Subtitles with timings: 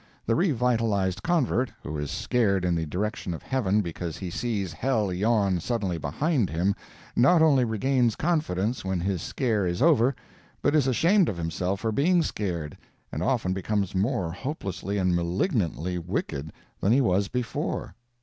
[0.25, 5.13] The revivalized convert who is scared in the direction of heaven because he sees hell
[5.13, 6.73] yawn suddenly behind him,
[7.15, 10.15] not only regains confidence when his scare is over,
[10.59, 12.75] but is ashamed of himself for being scared,
[13.11, 17.93] and often becomes more hopelessly and malignantly wicked than he was before.